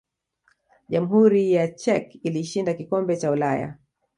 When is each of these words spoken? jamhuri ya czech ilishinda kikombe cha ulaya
jamhuri 0.89 1.51
ya 1.53 1.65
czech 1.81 2.15
ilishinda 2.25 2.73
kikombe 2.73 3.17
cha 3.17 3.31
ulaya 3.31 3.77